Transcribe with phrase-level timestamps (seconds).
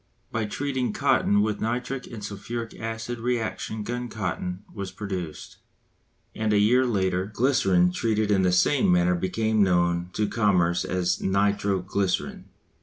[0.31, 5.57] By treating cotton with nitric and sulphuric acid reaction gun cotton was produced;
[6.33, 11.21] and a year later glycerine treated in the same manner became known to commerce as
[11.21, 12.45] nitro glycerine.